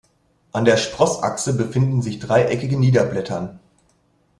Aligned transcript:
An 0.51 0.65
der 0.65 0.77
Sprossachse 0.77 1.55
befinden 1.55 2.01
sich 2.01 2.17
dreieckige 2.17 2.75
Niederblättern. 2.79 3.59